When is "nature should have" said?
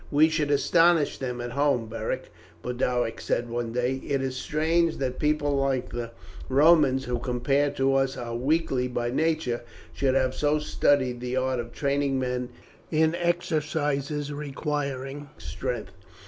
9.11-10.33